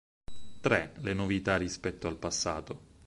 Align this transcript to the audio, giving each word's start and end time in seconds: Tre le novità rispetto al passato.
Tre 0.61 0.93
le 1.03 1.13
novità 1.13 1.57
rispetto 1.57 2.07
al 2.07 2.17
passato. 2.17 2.81